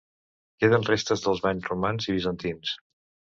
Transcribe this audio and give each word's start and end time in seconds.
Queden 0.63 0.87
restes 0.87 1.23
dels 1.25 1.41
banys 1.43 1.69
romans 1.73 2.09
i 2.09 2.17
bizantins. 2.17 2.73